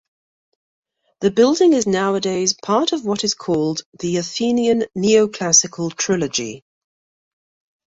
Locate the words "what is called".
3.05-3.83